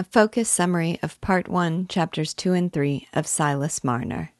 [0.00, 4.30] A focus summary of Part 1, Chapters 2 and 3 of Silas Marner.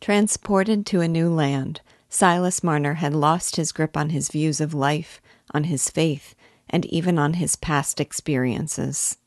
[0.00, 4.74] Transported to a new land, Silas Marner had lost his grip on his views of
[4.74, 5.20] life,
[5.54, 6.34] on his faith,
[6.68, 9.18] and even on his past experiences.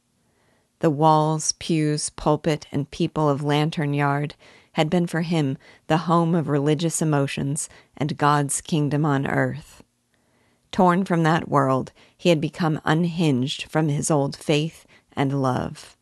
[0.80, 4.36] The walls, pews, pulpit, and people of Lantern Yard
[4.74, 5.58] had been for him
[5.88, 9.82] the home of religious emotions and God's kingdom on earth.
[10.74, 14.86] Torn from that world, he had become unhinged from his old faith
[15.16, 15.98] and love.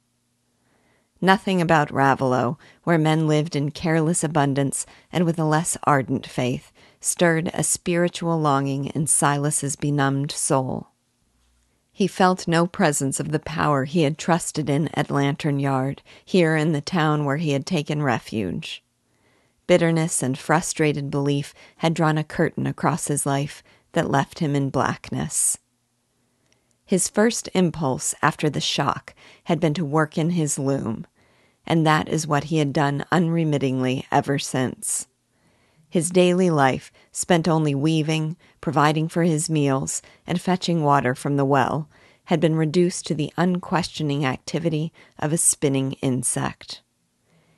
[1.21, 6.71] Nothing about Raveloe, where men lived in careless abundance and with a less ardent faith,
[7.01, 10.89] stirred a spiritual longing in Silas's benumbed soul.
[11.91, 16.55] He felt no presence of the power he had trusted in at Lantern Yard, here
[16.55, 18.81] in the town where he had taken refuge.
[19.67, 24.69] Bitterness and frustrated belief had drawn a curtain across his life that left him in
[24.69, 25.57] blackness.
[26.89, 31.05] His first impulse after the shock had been to work in his loom,
[31.63, 35.07] and that is what he had done unremittingly ever since.
[35.87, 41.45] His daily life, spent only weaving, providing for his meals, and fetching water from the
[41.45, 41.87] well,
[42.23, 46.81] had been reduced to the unquestioning activity of a spinning insect.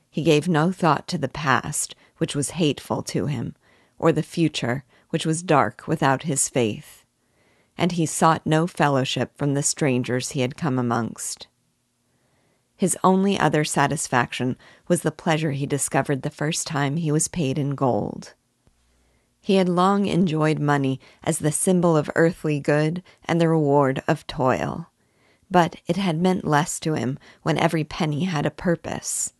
[0.09, 3.55] He gave no thought to the past, which was hateful to him,
[3.97, 7.00] or the future, which was dark without his faith
[7.81, 11.47] and he sought no fellowship from the strangers he had come amongst.
[12.77, 14.55] His only other satisfaction
[14.87, 18.35] was the pleasure he discovered the first time he was paid in gold.
[19.41, 24.27] He had long enjoyed money as the symbol of earthly good and the reward of
[24.27, 24.91] toil,
[25.49, 29.33] but it had meant less to him when every penny had a purpose.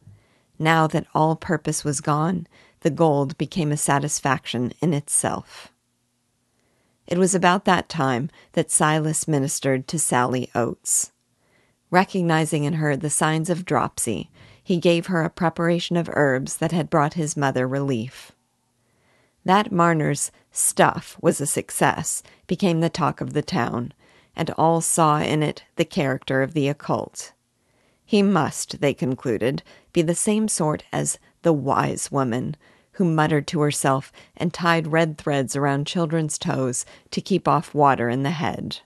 [0.58, 2.48] Now that all purpose was gone,
[2.80, 5.71] the gold became a satisfaction in itself.
[7.12, 11.12] It was about that time that Silas ministered to Sally Oates.
[11.90, 14.32] Recognizing in her the signs of dropsy,
[14.64, 18.32] he gave her a preparation of herbs that had brought his mother relief.
[19.44, 23.94] That Marner's stuff was a success, became the talk of the town,
[24.34, 27.34] and all saw in it the character of the occult.
[28.06, 32.56] He must, they concluded, be the same sort as the wise woman
[32.94, 38.10] who muttered to herself and tied red threads around children's toes to keep off water
[38.10, 38.80] in the head.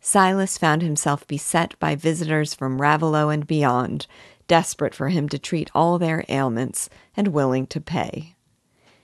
[0.00, 4.06] Silas found himself beset by visitors from Raveloe and beyond,
[4.46, 8.34] desperate for him to treat all their ailments and willing to pay.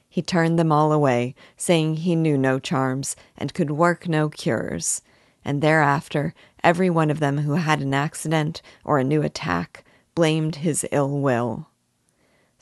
[0.08, 5.02] He turned them all away, saying he knew no charms and could work no cures,
[5.44, 10.56] and thereafter every one of them who had an accident or a new attack blamed
[10.56, 11.68] his ill will.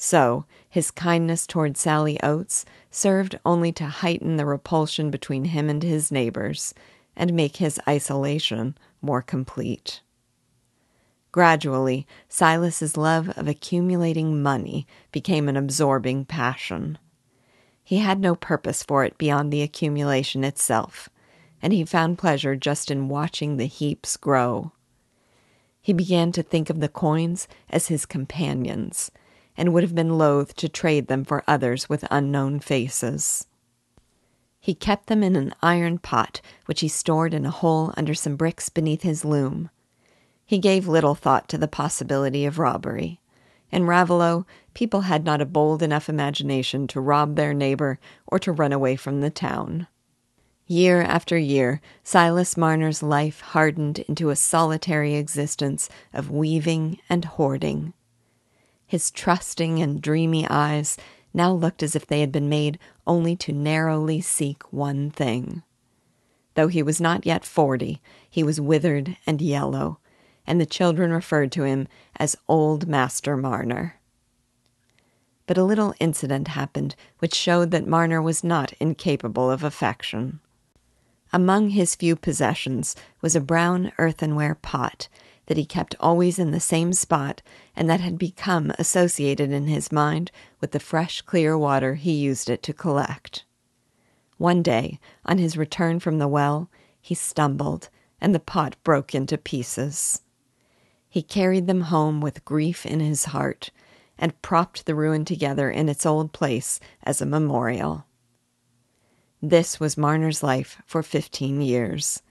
[0.04, 5.80] So, his kindness toward Sally Oates served only to heighten the repulsion between him and
[5.80, 6.74] his neighbors
[7.14, 10.00] and make his isolation more complete.
[11.30, 16.98] Gradually, Silas's love of accumulating money became an absorbing passion.
[17.84, 21.08] He had no purpose for it beyond the accumulation itself,
[21.62, 24.72] and he found pleasure just in watching the heaps grow.
[25.80, 29.12] He began to think of the coins as his companions
[29.56, 33.46] and would have been loath to trade them for others with unknown faces.
[34.60, 38.36] He kept them in an iron pot, which he stored in a hole under some
[38.36, 39.70] bricks beneath his loom.
[40.46, 43.20] He gave little thought to the possibility of robbery.
[43.72, 48.52] In Raveloe, people had not a bold enough imagination to rob their neighbor or to
[48.52, 49.88] run away from the town.
[50.66, 57.94] Year after year, Silas Marner's life hardened into a solitary existence of weaving and hoarding.
[58.92, 60.98] His trusting and dreamy eyes
[61.32, 65.62] now looked as if they had been made only to narrowly seek one thing.
[66.56, 69.98] Though he was not yet forty, he was withered and yellow,
[70.46, 73.98] and the children referred to him as Old Master Marner.
[75.46, 80.40] But a little incident happened which showed that Marner was not incapable of affection.
[81.32, 85.08] Among his few possessions was a brown earthenware pot
[85.46, 87.42] that he kept always in the same spot
[87.74, 90.30] and that had become associated in his mind
[90.60, 93.44] with the fresh, clear water he used it to collect.
[94.38, 97.88] One day, on his return from the well, he stumbled,
[98.20, 100.22] and the pot broke into pieces.
[101.08, 103.70] He carried them home with grief in his heart,
[104.18, 108.06] and propped the ruin together in its old place as a memorial.
[109.40, 112.22] This was Marner's life for fifteen years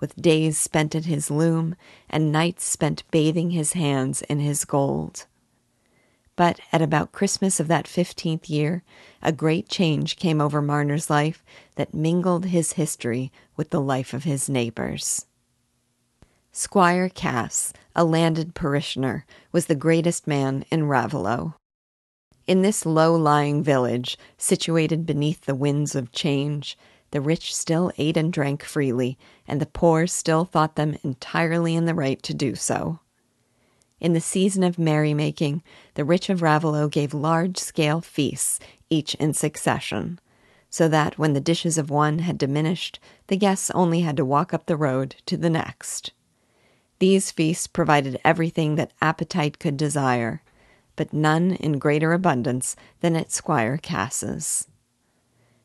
[0.00, 1.76] with days spent at his loom
[2.08, 5.26] and nights spent bathing his hands in his gold.
[6.36, 8.82] But at about Christmas of that fifteenth year,
[9.22, 11.44] a great change came over Marner's life
[11.74, 15.26] that mingled his history with the life of his neighbors.
[16.50, 21.54] Squire Cass, a landed parishioner, was the greatest man in Raveloe.
[22.46, 26.76] In this low lying village, situated beneath the winds of change,
[27.10, 31.84] the rich still ate and drank freely, and the poor still thought them entirely in
[31.84, 33.00] the right to do so.
[34.00, 35.62] In the season of merrymaking,
[35.94, 38.58] the rich of Raveloe gave large scale feasts,
[38.88, 40.18] each in succession,
[40.70, 44.54] so that when the dishes of one had diminished, the guests only had to walk
[44.54, 46.12] up the road to the next.
[46.98, 50.42] These feasts provided everything that appetite could desire,
[50.96, 54.68] but none in greater abundance than at Squire Cass's.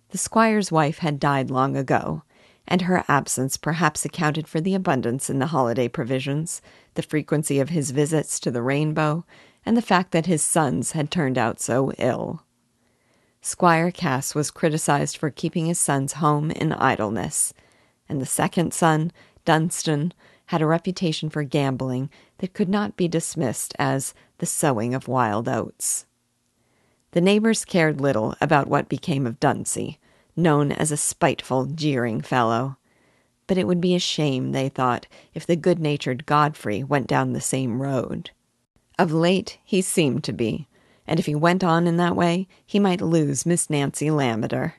[0.10, 2.24] The squire's wife had died long ago,
[2.68, 6.62] and her absence perhaps accounted for the abundance in the holiday provisions,
[6.94, 9.26] the frequency of his visits to the Rainbow,
[9.66, 12.44] and the fact that his sons had turned out so ill.
[13.42, 17.54] Squire Cass was criticized for keeping his sons home in idleness,
[18.10, 19.12] and the second son,
[19.44, 20.14] Dunstan,
[20.48, 22.10] had a reputation for gambling
[22.40, 26.06] that could not be dismissed as the sowing of wild oats.
[27.16, 30.00] The neighbors cared little about what became of Dunsey,
[30.36, 32.76] known as a spiteful, jeering fellow.
[33.48, 37.32] But it would be a shame, they thought, if the good natured Godfrey went down
[37.32, 38.32] the same road.
[39.00, 40.68] Of late, he seemed to be,
[41.08, 44.74] and if he went on in that way, he might lose Miss Nancy Lammeter.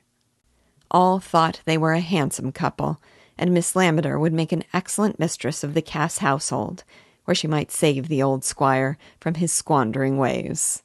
[0.90, 3.00] All thought they were a handsome couple,
[3.38, 6.84] and Miss Lammeter would make an excellent mistress of the Cass household,
[7.24, 10.82] where she might save the old squire from his squandering ways.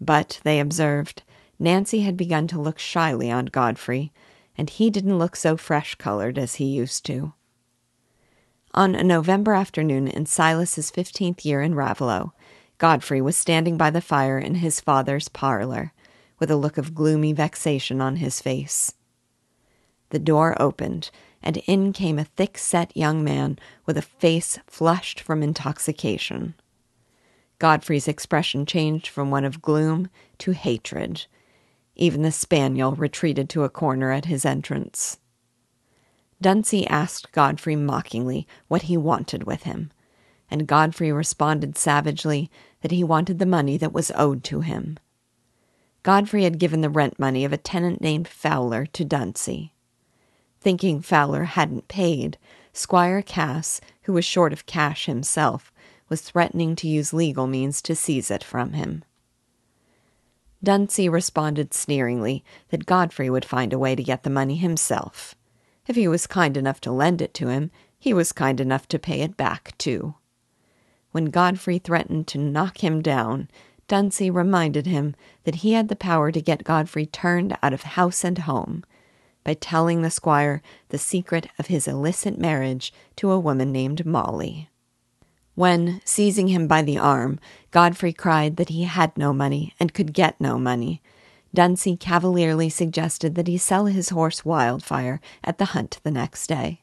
[0.00, 1.22] But, they observed,
[1.58, 4.12] Nancy had begun to look shyly on Godfrey,
[4.58, 7.32] and he didn't look so fresh colored as he used to.
[8.74, 12.32] On a November afternoon in Silas's fifteenth year in Raveloe,
[12.78, 15.92] Godfrey was standing by the fire in his father's parlor,
[16.38, 18.92] with a look of gloomy vexation on his face.
[20.10, 21.10] The door opened,
[21.42, 26.54] and in came a thick set young man with a face flushed from intoxication.
[27.58, 30.08] Godfrey's expression changed from one of gloom
[30.38, 31.26] to hatred.
[31.94, 35.18] Even the spaniel retreated to a corner at his entrance.
[36.40, 39.90] Dunsey asked Godfrey mockingly what he wanted with him,
[40.50, 42.50] and Godfrey responded savagely
[42.82, 44.98] that he wanted the money that was owed to him.
[46.02, 49.72] Godfrey had given the rent money of a tenant named Fowler to Dunsey.
[50.60, 52.36] Thinking Fowler hadn't paid,
[52.72, 55.72] Squire Cass, who was short of cash himself,
[56.08, 59.04] was threatening to use legal means to seize it from him.
[60.62, 65.34] Dunsey responded sneeringly that Godfrey would find a way to get the money himself.
[65.86, 68.98] If he was kind enough to lend it to him, he was kind enough to
[68.98, 70.14] pay it back, too.
[71.12, 73.48] When Godfrey threatened to knock him down,
[73.88, 75.14] Dunsey reminded him
[75.44, 78.84] that he had the power to get Godfrey turned out of house and home,
[79.44, 84.68] by telling the squire the secret of his illicit marriage to a woman named Molly.
[85.56, 90.12] When, seizing him by the arm, Godfrey cried that he had no money and could
[90.12, 91.02] get no money,
[91.54, 96.82] Dunsey cavalierly suggested that he sell his horse Wildfire at the hunt the next day.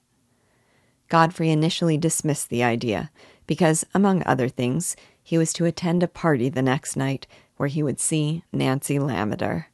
[1.07, 3.11] Godfrey initially dismissed the idea,
[3.45, 7.27] because, among other things, he was to attend a party the next night
[7.57, 9.67] where he would see Nancy Lammeter.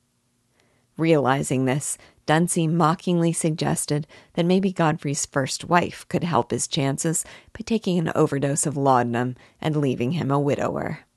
[0.98, 1.98] Realizing this,
[2.30, 4.06] Dunsey mockingly suggested
[4.36, 9.36] that maybe Godfrey's first wife could help his chances by taking an overdose of laudanum
[9.60, 11.08] and leaving him a widower.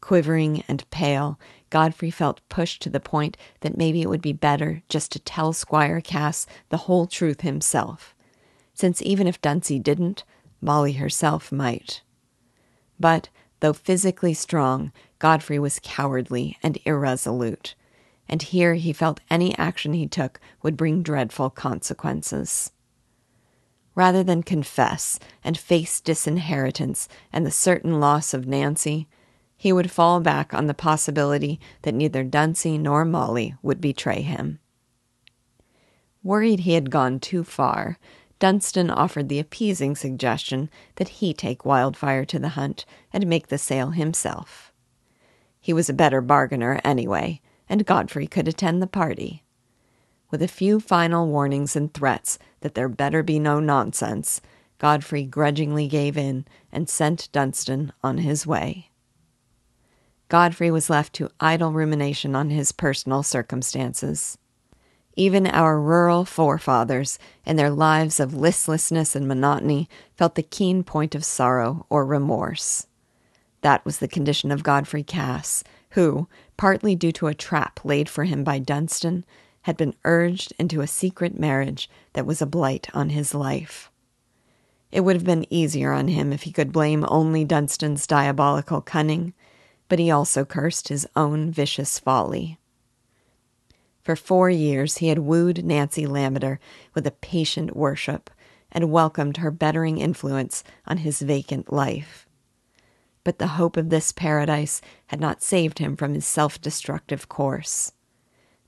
[0.00, 1.38] Quivering and pale,
[1.70, 5.52] Godfrey felt pushed to the point that maybe it would be better just to tell
[5.52, 8.12] Squire Cass the whole truth himself,
[8.74, 10.24] since even if Dunsey didn't,
[10.60, 12.02] Molly herself might.
[12.98, 13.28] But,
[13.60, 14.90] though physically strong,
[15.20, 17.76] Godfrey was cowardly and irresolute
[18.32, 22.72] and here he felt any action he took would bring dreadful consequences.
[23.94, 29.06] Rather than confess and face disinheritance and the certain loss of Nancy,
[29.54, 34.60] he would fall back on the possibility that neither Dunsey nor Molly would betray him.
[36.22, 37.98] Worried he had gone too far,
[38.38, 43.58] Dunstan offered the appeasing suggestion that he take Wildfire to the hunt and make the
[43.58, 44.72] sale himself.
[45.60, 47.42] He was a better bargainer anyway,
[47.72, 49.44] and Godfrey could attend the party.
[50.30, 54.42] With a few final warnings and threats that there better be no nonsense,
[54.76, 58.90] Godfrey grudgingly gave in and sent Dunstan on his way.
[60.28, 64.36] Godfrey was left to idle rumination on his personal circumstances.
[65.16, 71.14] Even our rural forefathers, in their lives of listlessness and monotony, felt the keen point
[71.14, 72.86] of sorrow or remorse.
[73.62, 78.24] That was the condition of Godfrey Cass, who, partly due to a trap laid for
[78.24, 79.24] him by Dunstan,
[79.62, 83.90] had been urged into a secret marriage that was a blight on his life.
[84.90, 89.32] It would have been easier on him if he could blame only Dunstan's diabolical cunning,
[89.88, 92.58] but he also cursed his own vicious folly.
[94.02, 96.58] For four years he had wooed Nancy Lammeter
[96.94, 98.28] with a patient worship
[98.72, 102.26] and welcomed her bettering influence on his vacant life.
[103.24, 107.92] But the hope of this paradise had not saved him from his self destructive course.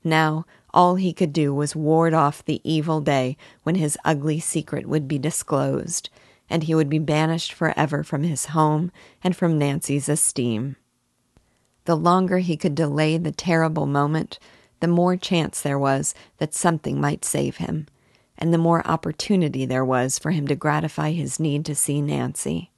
[0.03, 4.87] Now all he could do was ward off the evil day when his ugly secret
[4.87, 6.09] would be disclosed,
[6.49, 8.91] and he would be banished forever from his home
[9.23, 10.75] and from Nancy's esteem.
[11.85, 14.37] The longer he could delay the terrible moment,
[14.79, 17.87] the more chance there was that something might save him,
[18.37, 22.71] and the more opportunity there was for him to gratify his need to see Nancy.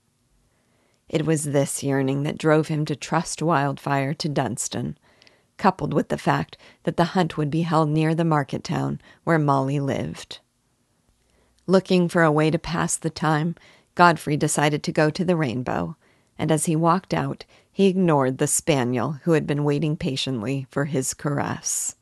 [1.10, 4.98] It was this yearning that drove him to trust Wildfire to Dunstan,
[5.58, 9.40] coupled with the fact that the hunt would be held near the market town where
[9.40, 10.40] Molly lived.
[11.66, 13.56] Looking for a way to pass the time,
[13.96, 15.96] Godfrey decided to go to the Rainbow,
[16.38, 20.86] and as he walked out, he ignored the spaniel who had been waiting patiently for
[20.86, 21.96] his caress.